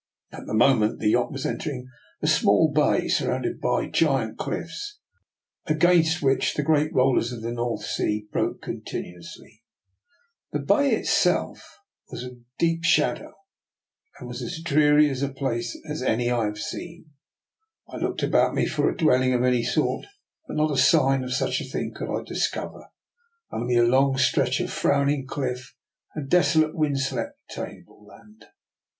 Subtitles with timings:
[0.31, 1.87] At the moment the yacht was entering
[2.23, 4.97] a small bay, surrounded by giant cliffs,
[5.67, 9.61] against, which the great rollers of the North Sea broke continuously.
[10.53, 11.47] The bay it DR; NiKbLA^S EXPERIMENT.
[11.51, 11.77] 151 Iself
[12.09, 13.33] was in deep shadow,
[14.17, 17.11] and was as 'dreaiy:a place as any I have seen.
[17.87, 20.07] I looked about me for a dwelling of any sort,
[20.47, 22.87] but not a sign of such a thing could I discover:
[23.51, 25.75] only, a long stretch of frowning cliff
[26.15, 28.45] and desolate, wind swept, tableland.